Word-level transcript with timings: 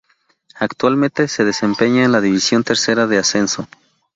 Actualmente 0.55 1.27
se 1.27 1.45
desempeña 1.45 2.03
en 2.03 2.11
la 2.11 2.21
Divisional 2.21 2.65
Tercera 2.65 3.05
de 3.05 3.19
Ascenso. 3.19 3.67